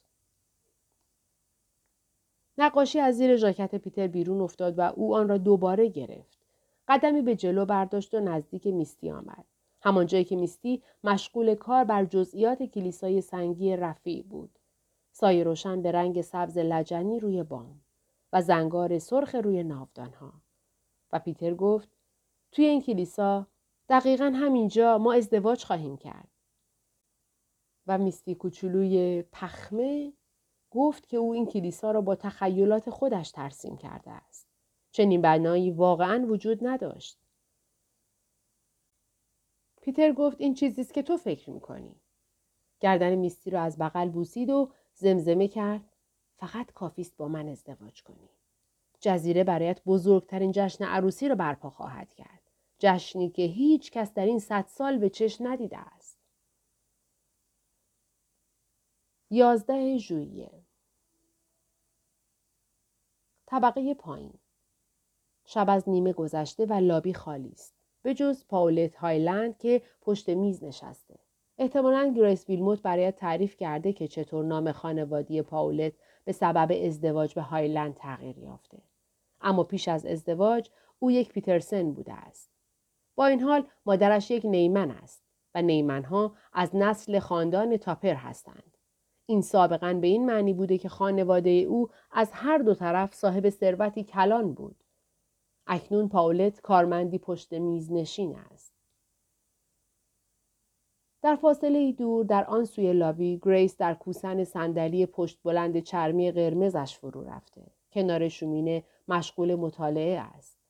نقاشی 2.58 3.00
از 3.00 3.18
زیر 3.18 3.36
ژاکت 3.36 3.76
پیتر 3.76 4.08
بیرون 4.08 4.42
افتاد 4.42 4.80
و 4.80 4.82
او 4.82 5.16
آن 5.16 5.30
را 5.30 5.38
دوباره 5.38 5.90
گرفت. 5.90 6.40
قدمی 6.88 7.22
به 7.22 7.36
جلو 7.36 7.66
برداشت 7.66 8.14
و 8.14 8.20
نزدیک 8.20 8.68
میستی 8.68 9.12
آمد. 9.12 9.46
همان 9.82 10.06
جایی 10.06 10.24
که 10.24 10.36
میستی 10.36 10.84
مشغول 11.04 11.56
کار 11.56 11.84
بر 11.84 12.06
جزئیات 12.06 12.64
کلیسای 12.64 13.22
سنگی 13.22 13.76
رفیع 13.76 14.24
بود. 14.24 14.60
سایه 15.12 15.44
روشن 15.44 15.82
به 15.82 15.92
رنگ 15.92 16.22
سبز 16.22 16.58
لجنی 16.58 17.20
روی 17.20 17.44
بام 17.44 17.82
و 18.34 18.42
زنگار 18.42 19.00
سرخ 19.00 19.36
روی 19.36 19.64
ناودانها. 19.64 20.34
و 21.14 21.20
پیتر 21.20 21.54
گفت 21.54 21.90
توی 22.52 22.66
این 22.66 22.82
کلیسا 22.82 23.48
دقیقا 23.92 24.32
همینجا 24.36 24.98
ما 24.98 25.14
ازدواج 25.14 25.64
خواهیم 25.64 25.98
کرد. 25.98 26.28
و 27.88 27.98
میستی 27.98 28.36
کوچولوی 28.36 29.24
پخمه 29.32 30.14
گفت 30.70 31.08
که 31.08 31.18
او 31.18 31.34
این 31.34 31.46
کلیسا 31.46 31.92
را 31.92 32.02
با 32.02 32.16
تخیلات 32.16 32.90
خودش 32.90 33.32
ترسیم 33.32 33.78
کرده 33.78 34.12
است. 34.12 34.48
چنین 34.92 35.22
بنایی 35.22 35.72
واقعا 35.72 36.26
وجود 36.28 36.68
نداشت. 36.68 37.20
پیتر 39.82 40.12
گفت 40.12 40.42
این 40.42 40.54
چیزیست 40.54 40.94
که 40.94 41.04
تو 41.04 41.18
فکر 41.18 41.50
می‌کنی. 41.50 42.02
گردن 42.80 43.16
میستی 43.16 43.50
رو 43.50 43.60
از 43.60 43.78
بغل 43.78 44.10
بوسید 44.10 44.50
و 44.50 44.72
زمزمه 44.94 45.48
کرد 45.48 45.96
فقط 46.36 46.72
کافیست 46.72 47.18
با 47.18 47.28
من 47.28 47.50
ازدواج 47.50 48.04
کنی. 48.04 48.30
جزیره 49.00 49.44
برایت 49.44 49.82
بزرگترین 49.86 50.52
جشن 50.52 50.84
عروسی 50.86 51.28
را 51.28 51.36
برپا 51.36 51.70
خواهد 51.70 52.14
کرد. 52.14 52.41
جشنی 52.84 53.30
که 53.30 53.42
هیچ 53.42 53.92
کس 53.92 54.14
در 54.14 54.26
این 54.26 54.40
صد 54.40 54.66
سال 54.68 54.98
به 54.98 55.10
چشم 55.10 55.48
ندیده 55.48 55.78
است. 55.78 56.18
یازده 59.30 59.98
ژوئیه. 59.98 60.52
طبقه 63.46 63.94
پایین. 63.94 64.34
شب 65.46 65.66
از 65.70 65.90
نیمه 65.90 66.14
گذشته 66.14 66.66
و 66.66 66.74
لابی 66.74 67.14
خالی 67.14 67.52
است. 67.52 67.76
به 68.02 68.14
جز 68.14 68.46
پاولت 68.48 68.96
هایلند 68.96 69.58
که 69.58 69.82
پشت 70.02 70.30
میز 70.30 70.64
نشسته. 70.64 71.20
احتمالا 71.58 72.14
گریس 72.18 72.50
ویلموت 72.50 72.82
برایت 72.82 73.16
تعریف 73.16 73.58
کرده 73.58 73.94
که 73.94 74.08
چطور 74.08 74.46
نام 74.46 74.72
خانوادگی 74.72 75.42
پاولت 75.42 75.94
به 76.26 76.32
سبب 76.32 76.86
ازدواج 76.86 77.34
به 77.34 77.42
هایلند 77.42 77.96
تغییر 77.96 78.38
یافته. 78.38 78.82
اما 79.42 79.64
پیش 79.64 79.88
از 79.88 80.06
ازدواج 80.06 80.70
او 81.00 81.12
یک 81.12 81.30
پیترسن 81.30 81.92
بوده 81.92 82.14
است. 82.14 82.51
با 83.22 83.28
این 83.28 83.42
حال 83.42 83.64
مادرش 83.86 84.32
یک 84.32 84.46
نیمن 84.46 84.92
است 84.92 85.24
و 85.56 85.62
نیمنها 85.62 86.36
از 86.54 86.76
نسل 86.76 87.20
خاندان 87.20 87.78
تاپر 87.78 88.14
هستند 88.14 88.78
این 89.26 89.42
سابقا 89.42 89.94
به 89.94 90.08
این 90.08 90.26
معنی 90.26 90.54
بوده 90.54 90.78
که 90.78 90.90
خانواده 90.90 91.50
او 91.50 91.90
از 92.12 92.30
هر 92.32 92.58
دو 92.58 92.74
طرف 92.74 93.14
صاحب 93.14 93.50
ثروتی 93.50 94.04
کلان 94.04 94.54
بود. 94.54 94.84
اکنون 95.68 96.10
پاولت 96.10 96.62
کارمندی 96.62 97.18
پشت 97.18 97.54
میز 97.54 97.92
نشین 97.92 98.36
است. 98.36 98.74
در 101.22 101.36
فاصله 101.36 101.92
دور 101.92 102.26
در 102.26 102.46
آن 102.46 102.66
سوی 102.66 102.94
لابی 102.94 103.40
گریس 103.42 103.78
در 103.78 103.94
کوسن 103.94 104.44
صندلی 104.44 105.06
پشت 105.06 105.40
بلند 105.44 105.80
چرمی 105.80 106.32
قرمزش 106.32 106.98
فرو 106.98 107.24
رفته. 107.24 107.72
کنار 107.92 108.30
شومینه 108.30 108.84
مشغول 109.08 109.56
مطالعه 109.56 110.20
است. 110.20 110.61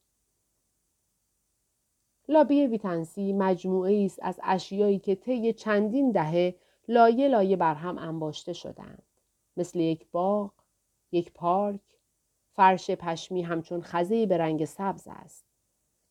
لابی 2.31 2.67
ویتنسی 2.67 3.33
مجموعه‌ای 3.33 4.05
است 4.05 4.19
از 4.21 4.39
اشیایی 4.43 4.99
که 4.99 5.15
طی 5.15 5.53
چندین 5.53 6.11
دهه 6.11 6.55
لایه 6.87 7.27
لایه 7.27 7.55
بر 7.55 7.73
هم 7.73 7.97
انباشته 7.97 8.53
شدند. 8.53 9.03
مثل 9.57 9.79
یک 9.79 10.07
باغ، 10.11 10.51
یک 11.11 11.33
پارک، 11.33 11.79
فرش 12.53 12.91
پشمی 12.91 13.41
همچون 13.41 13.81
خزه 13.81 14.25
به 14.25 14.37
رنگ 14.37 14.65
سبز 14.65 15.07
است. 15.07 15.45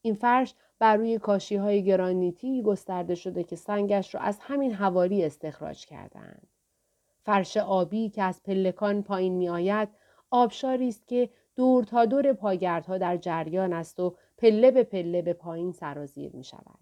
این 0.03 0.15
فرش 0.15 0.55
بر 0.79 0.97
روی 0.97 1.19
کاشی 1.19 1.57
های 1.57 1.85
گرانیتی 1.85 2.63
گسترده 2.63 3.15
شده 3.15 3.45
که 3.45 3.57
سنگش 3.57 4.15
را 4.15 4.21
از 4.21 4.39
همین 4.41 4.75
حوالی 4.75 5.25
استخراج 5.25 5.87
کردند. 5.87 6.49
فرش 7.23 7.57
آبی 7.57 8.09
که 8.09 8.23
از 8.23 8.43
پلکان 8.43 9.03
پایین 9.03 9.33
می 9.33 9.49
آید 9.49 9.89
آبشاری 10.31 10.89
است 10.89 11.07
که 11.07 11.31
دور 11.61 11.85
تا 11.85 12.05
دور 12.05 12.33
پاگردها 12.33 12.99
در 12.99 13.17
جریان 13.17 13.73
است 13.73 14.01
و 14.01 14.15
پله 14.39 14.71
به 14.71 14.85
پله 14.85 15.23
به 15.23 15.33
پایین 15.33 15.73
سرازیر 15.73 16.37
می 16.37 16.45
شود. 16.45 16.79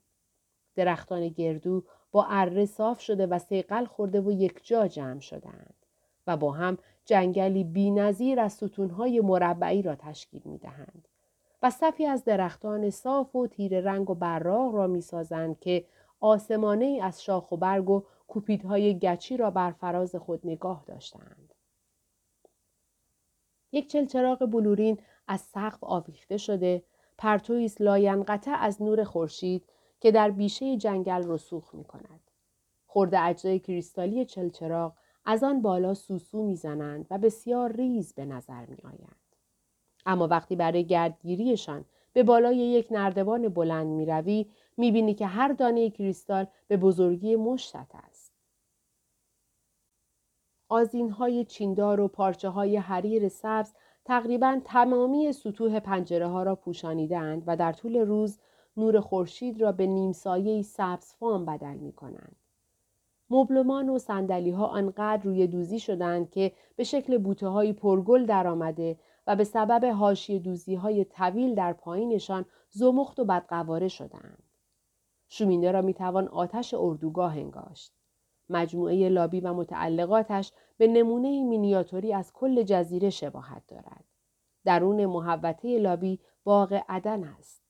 درختان 0.77 1.29
گردو 1.29 1.85
با 2.13 2.27
اره 2.29 2.67
صاف 2.67 3.01
شده 3.01 3.27
و 3.27 3.39
سیقل 3.39 3.85
خورده 3.85 4.21
و 4.21 4.33
یک 4.33 4.61
جا 4.65 4.89
جمع 4.89 5.21
شدند 5.21 5.75
و 6.27 6.37
با 6.37 6.53
هم 6.53 6.79
جنگلی 7.05 7.65
بینظیر 7.65 8.41
از 8.41 8.53
ستونهای 8.53 9.21
مربعی 9.21 9.83
را 9.83 9.95
تشکیل 9.95 10.43
می 10.45 10.59
دهند. 10.59 11.09
و 11.63 11.71
صفی 11.71 12.07
از 12.07 12.25
درختان 12.25 12.91
صاف 12.91 13.37
و 13.37 13.47
تیر 13.47 13.81
رنگ 13.81 14.11
و 14.11 14.15
براق 14.15 14.75
را 14.75 14.87
می 14.87 15.01
سازند 15.01 15.61
که 15.61 15.85
آسمانه 16.21 17.01
از 17.03 17.25
شاخ 17.25 17.53
و 17.53 17.57
برگ 17.57 17.91
و 17.91 18.03
کوپیدهای 18.29 18.99
گچی 18.99 19.37
را 19.37 19.51
بر 19.51 19.71
فراز 19.71 20.17
خود 20.17 20.41
نگاه 20.45 20.83
داشتند. 20.87 21.48
یک 23.73 23.91
چلچراغ 23.91 24.39
بلورین 24.39 24.99
از 25.29 25.41
سقف 25.41 25.85
آویخته 25.85 26.37
شده 26.37 26.83
پرتویی 27.19 27.71
لاینقطع 27.81 28.57
از 28.61 28.83
نور 28.83 29.05
خورشید 29.05 29.65
که 30.01 30.11
در 30.11 30.31
بیشه 30.31 30.77
جنگل 30.77 31.23
رسوخ 31.27 31.75
می 31.75 31.85
کند. 31.85 32.21
خورده 32.87 33.21
اجزای 33.21 33.59
کریستالی 33.59 34.25
چلچراغ 34.25 34.93
از 35.25 35.45
آن 35.45 35.63
بالا 35.63 35.95
سوسو 35.95 36.43
می‌زنند 36.43 37.07
و 37.11 37.19
بسیار 37.19 37.73
ریز 37.73 38.15
به 38.15 38.25
نظر 38.25 38.67
می 38.67 38.79
آیند. 38.85 39.37
اما 40.07 40.27
وقتی 40.27 40.57
برای 40.57 40.85
گردگیریشان 40.85 41.85
به 42.13 42.23
بالای 42.23 42.57
یک 42.57 42.89
نردبان 42.91 43.49
بلند 43.49 43.87
می 43.87 44.07
روی 44.07 44.47
می 44.77 44.93
بینی 44.93 45.15
که 45.15 45.27
هر 45.27 45.53
دانه 45.53 45.91
کریستال 45.91 46.47
به 46.69 46.77
بزرگی 46.77 47.37
مشتت 47.37 47.87
است. 47.95 48.08
آزین 50.69 51.11
های 51.11 51.45
چیندار 51.45 52.01
و 52.01 52.09
پارچه 52.09 52.49
های 52.49 52.77
حریر 52.77 53.29
سبز 53.29 53.73
تقریبا 54.05 54.61
تمامی 54.65 55.33
سطوح 55.33 55.81
پنجره 55.81 56.27
ها 56.27 56.43
را 56.43 56.55
پوشانیدند 56.55 57.43
و 57.47 57.57
در 57.57 57.73
طول 57.73 57.97
روز 57.97 58.39
نور 58.77 59.01
خورشید 59.01 59.61
را 59.61 59.73
به 59.73 59.87
نیمسایه 59.87 60.63
سبز 60.63 61.15
فام 61.15 61.45
بدل 61.45 61.75
می 61.75 61.93
کنند. 61.93 62.37
مبلمان 63.31 63.89
و 63.89 63.99
سندلی 63.99 64.51
ها 64.51 64.67
آنقدر 64.67 65.23
روی 65.23 65.47
دوزی 65.47 65.79
شدند 65.79 66.31
که 66.31 66.53
به 66.77 66.85
شکل 66.85 67.19
بوته 67.19 67.49
های 67.49 67.73
پرگل 67.73 68.27
درآمده 68.27 68.99
و 69.27 69.37
به 69.37 69.45
سبب 69.45 69.85
هاشی 69.85 70.39
دوزی 70.39 70.75
های 70.75 71.05
طویل 71.05 71.55
در 71.55 71.73
پایینشان 71.73 72.45
زمخت 72.71 73.19
و 73.19 73.25
بدقواره 73.25 73.89
شدند. 73.89 74.43
شومینه 75.29 75.71
را 75.73 75.83
می‌توان 75.83 76.29
آتش 76.29 76.75
اردوگاه 76.75 77.37
انگاشت. 77.37 77.98
مجموعه 78.51 79.09
لابی 79.09 79.41
و 79.41 79.55
متعلقاتش 79.55 80.53
به 80.77 80.87
نمونه 80.87 81.45
مینیاتوری 81.45 82.13
از 82.13 82.33
کل 82.33 82.63
جزیره 82.63 83.11
شباهت 83.11 83.63
دارد. 83.69 84.05
درون 84.65 85.07
محوطه 85.07 85.79
لابی 85.79 86.21
باغ 86.45 86.83
عدن 86.89 87.25
است. 87.25 87.63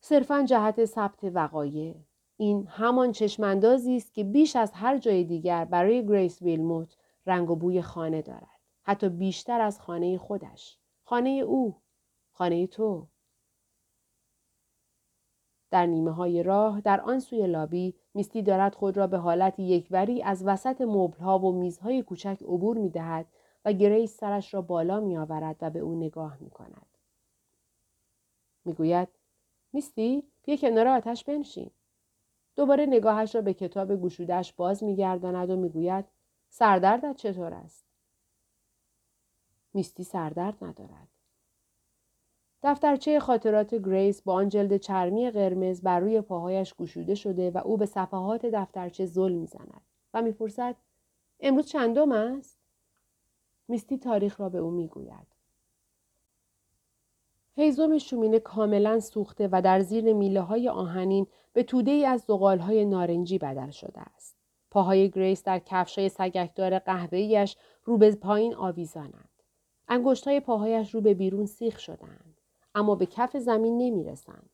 صرفا 0.00 0.42
جهت 0.42 0.84
ثبت 0.84 1.24
وقایع. 1.24 1.94
این 2.36 2.66
همان 2.66 3.12
چشماندازی 3.12 3.96
است 3.96 4.14
که 4.14 4.24
بیش 4.24 4.56
از 4.56 4.72
هر 4.72 4.98
جای 4.98 5.24
دیگر 5.24 5.64
برای 5.64 6.06
گریس 6.06 6.42
ویلموت 6.42 6.96
رنگ 7.26 7.50
و 7.50 7.56
بوی 7.56 7.82
خانه 7.82 8.22
دارد. 8.22 8.60
حتی 8.82 9.08
بیشتر 9.08 9.60
از 9.60 9.80
خانه 9.80 10.18
خودش. 10.18 10.78
خانه 11.04 11.30
او. 11.30 11.76
خانه 12.32 12.66
تو. 12.66 13.06
در 15.70 15.86
نیمه 15.86 16.10
های 16.10 16.42
راه 16.42 16.80
در 16.80 17.00
آن 17.00 17.20
سوی 17.20 17.46
لابی 17.46 17.94
میستی 18.14 18.42
دارد 18.42 18.74
خود 18.74 18.96
را 18.96 19.06
به 19.06 19.18
حالت 19.18 19.58
یکوری 19.58 20.22
از 20.22 20.46
وسط 20.46 20.80
مبلها 20.80 21.38
و 21.38 21.52
میزهای 21.52 22.02
کوچک 22.02 22.38
عبور 22.42 22.78
می 22.78 22.90
دهد 22.90 23.26
و 23.64 23.72
گریس 23.72 24.16
سرش 24.16 24.54
را 24.54 24.62
بالا 24.62 25.00
می 25.00 25.16
آورد 25.16 25.56
و 25.60 25.70
به 25.70 25.78
او 25.78 25.94
نگاه 25.94 26.36
می 26.40 26.50
کند. 26.50 26.86
می 28.64 28.72
گوید 28.72 29.08
میستی 29.72 30.24
بیا 30.42 30.56
کنار 30.56 30.88
آتش 30.88 31.24
بنشین. 31.24 31.70
دوباره 32.56 32.86
نگاهش 32.86 33.34
را 33.34 33.40
به 33.40 33.54
کتاب 33.54 34.02
گشوده‌اش 34.02 34.52
باز 34.52 34.84
میگرداند 34.84 35.50
و 35.50 35.56
می‌گوید 35.56 36.04
سردردت 36.48 37.16
چطور 37.16 37.54
است؟ 37.54 37.84
میستی 39.74 40.04
سردرد 40.04 40.64
ندارد. 40.64 41.08
دفترچه 42.62 43.20
خاطرات 43.20 43.74
گریس 43.74 44.22
با 44.22 44.34
آن 44.34 44.48
جلد 44.48 44.76
چرمی 44.76 45.30
قرمز 45.30 45.82
بر 45.82 46.00
روی 46.00 46.20
پاهایش 46.20 46.74
گشوده 46.74 47.14
شده 47.14 47.50
و 47.50 47.58
او 47.58 47.76
به 47.76 47.86
صفحات 47.86 48.46
دفترچه 48.46 49.06
زل 49.06 49.32
می‌زند 49.32 49.82
و 50.14 50.22
می‌پرسد 50.22 50.76
امروز 51.40 51.66
چندم 51.66 52.12
است 52.12 52.58
میستی 53.68 53.98
تاریخ 53.98 54.40
را 54.40 54.48
به 54.48 54.58
او 54.58 54.70
می‌گوید 54.70 55.26
هیزم 57.54 57.98
شومینه 57.98 58.38
کاملا 58.38 59.00
سوخته 59.00 59.48
و 59.52 59.62
در 59.62 59.80
زیر 59.80 60.12
میله 60.12 60.40
های 60.40 60.68
آهنین 60.68 61.26
به 61.52 61.62
توده 61.62 61.90
ای 61.90 62.06
از 62.06 62.20
زغال 62.20 62.58
های 62.58 62.84
نارنجی 62.84 63.38
بدل 63.38 63.70
شده 63.70 64.00
است. 64.00 64.36
پاهای 64.70 65.10
گریس 65.10 65.44
در 65.44 65.58
کفشای 65.58 66.08
سگکدار 66.08 66.78
قهوه‌ایش 66.78 67.56
رو 67.84 67.98
به 67.98 68.14
پایین 68.14 68.54
آویزانند. 68.54 69.28
انگشت 69.88 70.28
های 70.28 70.40
پاهایش 70.40 70.94
رو 70.94 71.00
به 71.00 71.14
بیرون 71.14 71.46
سیخ 71.46 71.78
شدند. 71.78 72.29
اما 72.74 72.94
به 72.94 73.06
کف 73.06 73.36
زمین 73.36 73.78
نمی 73.78 74.04
رسند. 74.04 74.50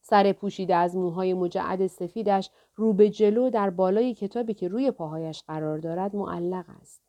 سر 0.00 0.32
پوشیده 0.32 0.74
از 0.74 0.96
موهای 0.96 1.34
مجعد 1.34 1.86
سفیدش 1.86 2.50
رو 2.74 2.92
به 2.92 3.10
جلو 3.10 3.50
در 3.50 3.70
بالای 3.70 4.14
کتابی 4.14 4.54
که 4.54 4.68
روی 4.68 4.90
پاهایش 4.90 5.42
قرار 5.42 5.78
دارد 5.78 6.16
معلق 6.16 6.64
است. 6.80 7.02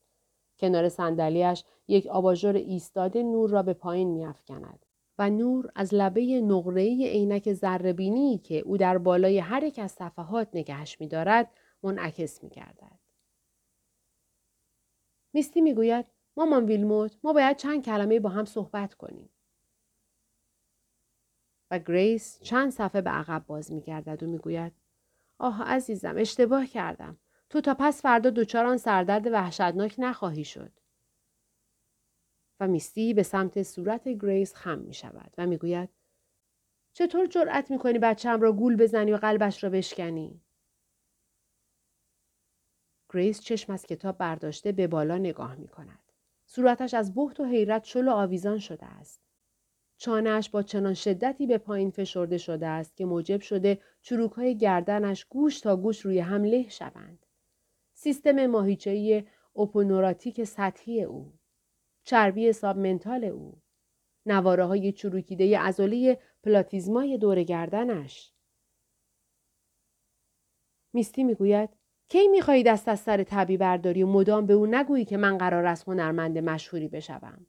کنار 0.59 0.89
صندلیاش 0.89 1.63
یک 1.87 2.07
آباژور 2.07 2.55
ایستاده 2.55 3.23
نور 3.23 3.49
را 3.49 3.63
به 3.63 3.73
پایین 3.73 4.09
میافکند 4.09 4.85
و 5.17 5.29
نور 5.29 5.71
از 5.75 5.93
لبه 5.93 6.41
نقره‌ای 6.41 7.07
عینک 7.07 7.53
ذرهبینی 7.53 8.37
که 8.37 8.59
او 8.59 8.77
در 8.77 8.97
بالای 8.97 9.39
هر 9.39 9.63
یک 9.63 9.79
از 9.79 9.91
صفحات 9.91 10.47
نگهش 10.53 11.01
می‌دارد 11.01 11.51
منعکس 11.83 12.43
می‌گردد. 12.43 12.99
میستی 15.33 15.61
می‌گوید 15.61 16.05
مامان 16.37 16.65
ویلموت 16.65 17.17
ما 17.23 17.33
باید 17.33 17.57
چند 17.57 17.85
کلمه 17.85 18.19
با 18.19 18.29
هم 18.29 18.45
صحبت 18.45 18.93
کنیم. 18.93 19.29
و 21.71 21.79
گریس 21.79 22.39
چند 22.41 22.71
صفحه 22.71 23.01
به 23.01 23.09
عقب 23.09 23.45
باز 23.47 23.71
میگردد 23.71 24.23
و 24.23 24.27
می‌گوید 24.27 24.73
آه 25.37 25.63
عزیزم 25.63 26.15
اشتباه 26.17 26.65
کردم. 26.65 27.17
تو 27.49 27.61
تا 27.61 27.75
پس 27.79 28.01
فردا 28.01 28.29
دچار 28.29 28.65
آن 28.65 28.77
سردرد 28.77 29.27
وحشتناک 29.27 29.95
نخواهی 29.97 30.43
شد. 30.43 30.71
و 32.59 32.67
میستی 32.67 33.13
به 33.13 33.23
سمت 33.23 33.63
صورت 33.63 34.07
گریس 34.07 34.55
خم 34.55 34.79
می 34.79 34.93
شود 34.93 35.33
و 35.37 35.47
می‌گوید 35.47 35.89
چطور 36.93 37.25
جرأت 37.27 37.71
می 37.71 37.77
کنی 37.77 37.99
بچم 37.99 38.41
را 38.41 38.51
گول 38.51 38.75
بزنی 38.75 39.13
و 39.13 39.17
قلبش 39.17 39.63
را 39.63 39.69
بشکنی؟ 39.69 40.41
گریس 43.13 43.41
چشم 43.41 43.73
از 43.73 43.85
کتاب 43.85 44.17
برداشته 44.17 44.71
به 44.71 44.87
بالا 44.87 45.17
نگاه 45.17 45.55
می 45.55 45.67
کند. 45.67 46.11
صورتش 46.45 46.93
از 46.93 47.15
بهت 47.15 47.39
و 47.39 47.45
حیرت 47.45 47.83
شل 47.83 48.07
و 48.07 48.11
آویزان 48.11 48.59
شده 48.59 48.85
است. 48.85 49.26
چانهش 50.07 50.49
با 50.49 50.63
چنان 50.63 50.93
شدتی 50.93 51.47
به 51.47 51.57
پایین 51.57 51.91
فشرده 51.91 52.37
شده 52.37 52.67
است 52.67 52.97
که 52.97 53.05
موجب 53.05 53.41
شده 53.41 53.79
چروک 54.01 54.31
های 54.31 54.57
گردنش 54.57 55.25
گوش 55.25 55.59
تا 55.59 55.75
گوش 55.75 55.99
روی 56.01 56.19
هم 56.19 56.43
له 56.43 56.69
شوند. 56.69 57.25
سیستم 57.93 58.45
ماهیچه‌ای 58.45 59.23
اوپونوراتیک 59.53 60.43
سطحی 60.43 61.03
او. 61.03 61.33
چربی 62.03 62.53
سابمنتال 62.53 63.23
او. 63.23 63.61
نواره 64.25 64.65
های 64.65 64.91
چروکیده 64.91 65.59
ازولی 65.59 66.17
پلاتیزمای 66.43 67.17
دور 67.17 67.43
گردنش. 67.43 68.33
میستی 70.93 71.23
می‌گوید 71.23 71.69
کی 72.09 72.27
می‌خواهی 72.27 72.63
دست 72.63 72.87
از 72.87 72.99
سر 72.99 73.23
طبی 73.23 73.57
برداری 73.57 74.03
و 74.03 74.07
مدام 74.07 74.45
به 74.45 74.53
او 74.53 74.65
نگویی 74.65 75.05
که 75.05 75.17
من 75.17 75.37
قرار 75.37 75.65
است 75.65 75.87
هنرمند 75.87 76.37
مشهوری 76.37 76.87
بشوم 76.87 77.47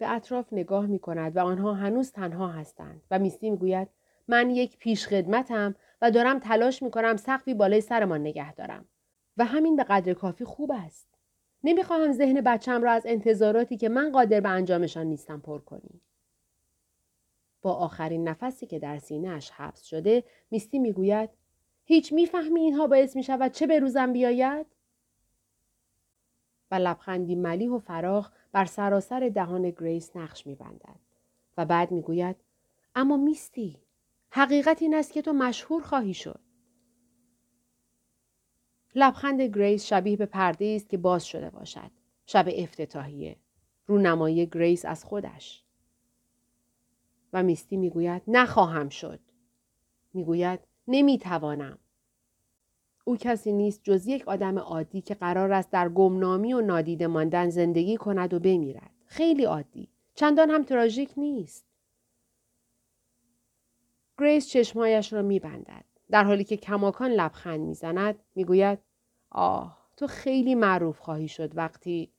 به 0.00 0.10
اطراف 0.10 0.52
نگاه 0.52 0.86
می 0.86 0.98
کند 0.98 1.36
و 1.36 1.40
آنها 1.40 1.74
هنوز 1.74 2.12
تنها 2.12 2.48
هستند. 2.48 3.02
و 3.10 3.18
میستی 3.18 3.50
می‌گوید 3.50 3.88
من 4.28 4.50
یک 4.50 4.78
پیش 4.78 5.06
خدمتم 5.06 5.74
و 6.02 6.10
دارم 6.10 6.38
تلاش 6.38 6.82
می 6.82 6.90
کنم 6.90 7.16
سقفی 7.16 7.54
بالای 7.54 7.80
سرمان 7.80 8.20
نگه 8.20 8.54
دارم. 8.54 8.84
و 9.36 9.44
همین 9.44 9.76
به 9.76 9.84
قدر 9.84 10.14
کافی 10.14 10.44
خوب 10.44 10.72
است. 10.74 11.08
نمی‌خواهم 11.64 12.12
ذهن 12.12 12.40
بچم 12.40 12.82
را 12.82 12.90
از 12.92 13.02
انتظاراتی 13.06 13.76
که 13.76 13.88
من 13.88 14.12
قادر 14.12 14.40
به 14.40 14.48
انجامشان 14.48 15.06
نیستم 15.06 15.40
پر 15.40 15.58
کنی. 15.58 16.00
با 17.62 17.74
آخرین 17.74 18.28
نفسی 18.28 18.66
که 18.66 18.78
در 18.78 18.98
سینهاش 18.98 19.50
حبس 19.50 19.82
شده 19.84 20.24
میستی 20.50 20.78
می‌گوید 20.78 21.30
هیچ 21.84 22.12
می‌فهمی 22.12 22.60
اینها 22.60 22.86
باعث 22.86 23.16
می 23.16 23.22
شود 23.22 23.52
چه 23.52 23.66
به 23.66 23.78
روزم 23.78 24.12
بیاید؟ 24.12 24.66
و 26.70 26.74
لبخندی 26.74 27.34
ملیح 27.34 27.70
و 27.70 27.78
فراخ 27.78 28.30
بر 28.52 28.64
سراسر 28.64 29.30
دهان 29.34 29.70
گریس 29.70 30.16
نقش 30.16 30.46
می 30.46 30.54
بندد. 30.54 31.00
و 31.56 31.64
بعد 31.64 31.90
می 31.90 32.02
گوید 32.02 32.36
اما 32.94 33.16
میستی 33.16 33.78
حقیقت 34.30 34.82
این 34.82 34.94
است 34.94 35.12
که 35.12 35.22
تو 35.22 35.32
مشهور 35.32 35.82
خواهی 35.82 36.14
شد. 36.14 36.40
لبخند 38.94 39.40
گریس 39.40 39.86
شبیه 39.86 40.16
به 40.16 40.26
پرده 40.26 40.72
است 40.76 40.88
که 40.88 40.98
باز 40.98 41.26
شده 41.26 41.50
باشد. 41.50 41.90
شب 42.26 42.48
افتتاحیه. 42.56 43.36
رونمایی 43.86 44.46
گریس 44.46 44.84
از 44.84 45.04
خودش. 45.04 45.64
و 47.32 47.42
میستی 47.42 47.76
می‌گوید 47.76 48.22
نخواهم 48.26 48.88
شد. 48.88 49.20
می‌گوید 50.14 50.60
نمی‌توانم. 50.88 51.78
او 53.10 53.16
کسی 53.16 53.52
نیست 53.52 53.80
جز 53.84 54.06
یک 54.06 54.28
آدم 54.28 54.58
عادی 54.58 55.00
که 55.00 55.14
قرار 55.14 55.52
است 55.52 55.70
در 55.70 55.88
گمنامی 55.88 56.52
و 56.52 56.60
نادیده 56.60 57.06
ماندن 57.06 57.50
زندگی 57.50 57.96
کند 57.96 58.34
و 58.34 58.38
بمیرد. 58.38 58.90
خیلی 59.06 59.44
عادی. 59.44 59.88
چندان 60.14 60.50
هم 60.50 60.62
تراژیک 60.62 61.12
نیست. 61.16 61.64
گریس 64.18 64.48
چشمایش 64.48 65.12
را 65.12 65.22
میبندد. 65.22 65.84
در 66.10 66.24
حالی 66.24 66.44
که 66.44 66.56
کماکان 66.56 67.10
لبخند 67.10 67.60
می‌زند 67.60 68.18
می‌گوید 68.34 68.78
آه 69.30 69.78
تو 69.96 70.06
خیلی 70.06 70.54
معروف 70.54 70.98
خواهی 70.98 71.28
شد 71.28 71.56
وقتی 71.56 72.12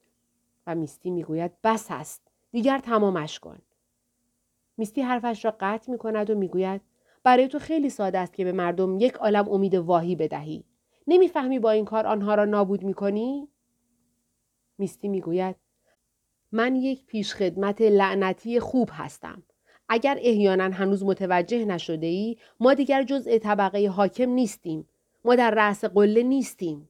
و 0.66 0.74
میستی 0.74 1.10
می‌گوید 1.10 1.52
بس 1.64 1.86
است 1.90 2.22
دیگر 2.50 2.78
تمامش 2.78 3.38
کن 3.38 3.58
میستی 4.76 5.02
حرفش 5.02 5.44
را 5.44 5.56
قطع 5.60 5.92
می 5.92 5.98
کند 5.98 6.30
و 6.30 6.34
می‌گوید 6.34 6.80
برای 7.22 7.48
تو 7.48 7.58
خیلی 7.58 7.90
ساده 7.90 8.18
است 8.18 8.34
که 8.34 8.44
به 8.44 8.52
مردم 8.52 8.98
یک 8.98 9.14
عالم 9.14 9.48
امید 9.48 9.74
واهی 9.74 10.16
بدهی. 10.16 10.64
نمی‌فهمی 11.06 11.58
با 11.58 11.70
این 11.70 11.84
کار 11.84 12.06
آنها 12.06 12.34
را 12.34 12.44
نابود 12.44 12.82
می 12.82 12.94
کنی؟ 12.94 13.48
میستی 14.78 15.08
می‌گوید 15.08 15.56
من 16.52 16.76
یک 16.76 17.06
پیشخدمت 17.06 17.80
لعنتی 17.80 18.60
خوب 18.60 18.88
هستم. 18.92 19.42
اگر 19.88 20.18
احیانا 20.20 20.64
هنوز 20.64 21.04
متوجه 21.04 21.64
نشده 21.64 22.06
ای 22.06 22.36
ما 22.60 22.74
دیگر 22.74 23.02
جزء 23.02 23.38
طبقه 23.38 23.88
حاکم 23.88 24.30
نیستیم. 24.30 24.88
ما 25.24 25.34
در 25.34 25.50
رأس 25.50 25.84
قله 25.84 26.22
نیستیم. 26.22 26.88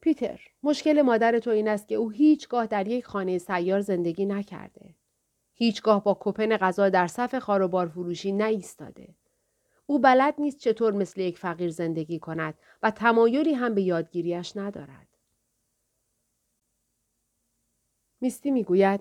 پیتر، 0.00 0.40
مشکل 0.62 1.02
مادر 1.02 1.38
تو 1.38 1.50
این 1.50 1.68
است 1.68 1.88
که 1.88 1.94
او 1.94 2.10
هیچگاه 2.10 2.66
در 2.66 2.88
یک 2.88 3.06
خانه 3.06 3.38
سیار 3.38 3.80
زندگی 3.80 4.26
نکرده. 4.26 4.94
هیچگاه 5.54 6.04
با 6.04 6.16
کپن 6.20 6.56
غذا 6.56 6.88
در 6.88 7.06
صف 7.06 7.38
خاروبار 7.38 7.88
فروشی 7.88 8.32
نایستاده. 8.32 9.08
او 9.86 9.98
بلد 9.98 10.34
نیست 10.38 10.58
چطور 10.58 10.92
مثل 10.92 11.20
یک 11.20 11.38
فقیر 11.38 11.70
زندگی 11.70 12.18
کند 12.18 12.54
و 12.82 12.90
تمایلی 12.90 13.54
هم 13.54 13.74
به 13.74 13.82
یادگیریش 13.82 14.56
ندارد. 14.56 15.08
میستی 18.20 18.50
می‌گوید 18.50 19.00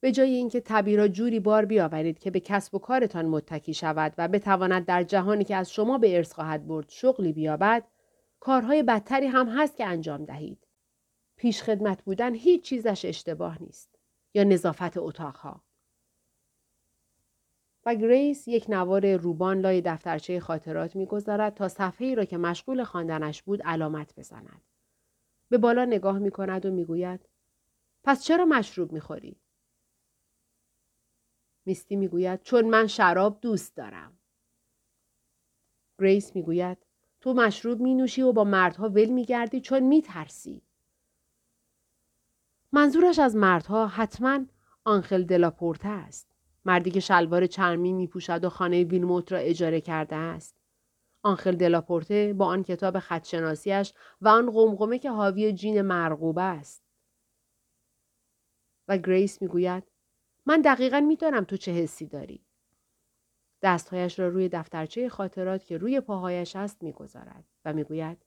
به 0.00 0.12
جای 0.12 0.34
اینکه 0.34 0.60
طبی 0.60 0.96
را 0.96 1.08
جوری 1.08 1.40
بار 1.40 1.64
بیاورید 1.64 2.18
که 2.18 2.30
به 2.30 2.40
کسب 2.40 2.74
و 2.74 2.78
کارتان 2.78 3.26
متکی 3.26 3.74
شود 3.74 4.14
و 4.18 4.28
بتواند 4.28 4.86
در 4.86 5.02
جهانی 5.02 5.44
که 5.44 5.56
از 5.56 5.72
شما 5.72 5.98
به 5.98 6.16
ارث 6.16 6.32
خواهد 6.32 6.66
برد 6.66 6.88
شغلی 6.88 7.32
بیابد 7.32 7.84
کارهای 8.40 8.82
بدتری 8.82 9.26
هم 9.26 9.48
هست 9.48 9.76
که 9.76 9.86
انجام 9.86 10.24
دهید 10.24 10.66
پیش 11.36 11.62
خدمت 11.62 12.02
بودن 12.02 12.34
هیچ 12.34 12.64
چیزش 12.64 13.04
اشتباه 13.04 13.62
نیست 13.62 13.98
یا 14.34 14.44
نظافت 14.44 14.96
اتاقها 14.96 15.64
و 17.86 17.94
گریس 17.94 18.48
یک 18.48 18.66
نوار 18.68 19.16
روبان 19.16 19.60
لای 19.60 19.80
دفترچه 19.80 20.40
خاطرات 20.40 20.96
می‌گذارد 20.96 21.54
تا 21.54 21.68
صفحه 21.68 22.06
ای 22.06 22.14
را 22.14 22.24
که 22.24 22.38
مشغول 22.38 22.84
خواندنش 22.84 23.42
بود 23.42 23.62
علامت 23.62 24.14
بزند. 24.16 24.62
به 25.48 25.58
بالا 25.58 25.84
نگاه 25.84 26.18
می 26.18 26.30
کند 26.30 26.66
و 26.66 26.70
می‌گوید 26.70 27.28
پس 28.04 28.24
چرا 28.24 28.44
مشروب 28.44 28.92
می‌خوری؟ 28.92 29.40
میستی 31.66 31.96
می‌گوید 31.96 32.42
چون 32.42 32.64
من 32.64 32.86
شراب 32.86 33.40
دوست 33.40 33.76
دارم. 33.76 34.18
گریس 35.98 36.36
می‌گوید 36.36 36.78
تو 37.20 37.34
مشروب 37.34 37.80
می 37.80 37.94
نوشی 37.94 38.22
و 38.22 38.32
با 38.32 38.44
مردها 38.44 38.88
ول 38.88 39.08
می 39.08 39.24
گردی 39.24 39.60
چون 39.60 39.82
می 39.82 40.02
ترسی. 40.02 40.62
منظورش 42.72 43.18
از 43.18 43.36
مردها 43.36 43.86
حتما 43.86 44.44
آنخل 44.84 45.24
دلاپورته 45.24 45.88
است. 45.88 46.33
مردی 46.64 46.90
که 46.90 47.00
شلوار 47.00 47.46
چرمی 47.46 47.92
می 47.92 48.06
پوشد 48.06 48.44
و 48.44 48.48
خانه 48.48 48.84
ویلموت 48.84 49.32
را 49.32 49.38
اجاره 49.38 49.80
کرده 49.80 50.16
است. 50.16 50.56
آنخل 51.22 51.56
دلاپورته 51.56 52.32
با 52.32 52.46
آن 52.46 52.62
کتاب 52.62 52.98
خدشناسیش 52.98 53.92
و 54.20 54.28
آن 54.28 54.50
قمقمه 54.50 54.98
که 54.98 55.10
حاوی 55.10 55.52
جین 55.52 55.82
مرغوبه 55.82 56.42
است. 56.42 56.84
و 58.88 58.98
گریس 58.98 59.42
می‌گوید 59.42 59.84
من 60.46 60.60
دقیقا 60.60 61.00
می‌دانم 61.00 61.44
تو 61.44 61.56
چه 61.56 61.72
حسی 61.72 62.06
داری. 62.06 62.44
دستهایش 63.62 64.18
را 64.18 64.28
روی 64.28 64.48
دفترچه 64.48 65.08
خاطرات 65.08 65.64
که 65.64 65.78
روی 65.78 66.00
پاهایش 66.00 66.56
است 66.56 66.82
می‌گذارد 66.82 67.44
و 67.64 67.72
می‌گوید 67.72 68.26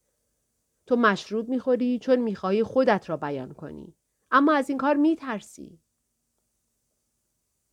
تو 0.86 0.96
مشروب 0.96 1.50
می‌خوری 1.50 2.00
چون 2.00 2.20
می‌خواهی 2.20 2.64
خودت 2.64 3.10
را 3.10 3.18
بیان 3.18 3.54
کنی 3.54 3.96
اما 4.32 4.54
از 4.54 4.70
این 4.70 4.78
کار 4.78 4.96
میترسی 4.96 5.80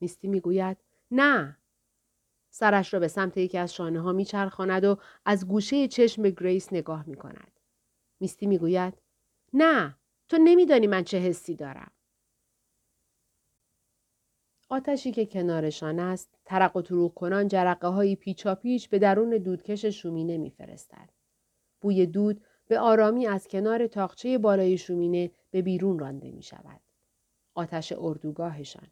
میستی 0.05 0.29
می‌گوید 0.29 0.77
نه 1.11 1.59
سرش 2.51 2.95
را 2.95 3.01
به 3.01 3.09
سمت 3.09 3.37
یکی 3.37 3.59
از 3.59 3.75
شانه 3.75 4.01
ها 4.01 4.13
میچرخاند 4.13 4.85
و 4.85 4.97
از 5.25 5.49
گوشه 5.49 5.89
چشم 5.89 6.23
به 6.23 6.31
گریس 6.31 6.73
نگاه 6.73 7.09
می‌کند 7.09 7.61
میستی 8.21 8.47
می‌گوید 8.47 8.95
نه 9.53 9.97
تو 10.29 10.39
نمیدانی 10.41 10.87
من 10.87 11.05
چه 11.05 11.19
حسی 11.19 11.55
دارم 11.55 11.91
آتشی 14.69 15.13
که 15.13 15.27
کنارشان 15.27 15.99
است 15.99 16.39
ترق 16.45 16.77
و 16.77 16.83
تروق 16.83 17.15
کنان 17.15 17.49
جرقه 17.49 17.89
های 17.89 18.17
پیچا 18.17 18.55
پیچ 18.55 18.89
به 18.89 18.99
درون 18.99 19.31
دودکش 19.31 19.85
شومینه 19.85 20.39
میفرستد. 20.39 21.11
بوی 21.81 22.07
دود 22.07 22.45
به 22.67 22.79
آرامی 22.79 23.27
از 23.27 23.49
کنار 23.49 23.87
تاقچه 23.87 24.39
بالای 24.39 24.79
شومینه 24.79 25.31
به 25.51 25.63
بیرون 25.63 25.99
رانده 25.99 26.31
می 26.31 26.43
شود. 26.43 26.81
آتش 27.55 27.93
اردوگاهشان. 27.99 28.89